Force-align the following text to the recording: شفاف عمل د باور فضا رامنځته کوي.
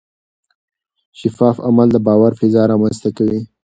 شفاف 1.19 1.55
عمل 1.67 1.87
د 1.91 1.97
باور 2.05 2.31
فضا 2.39 2.63
رامنځته 2.71 3.09
کوي. 3.17 3.39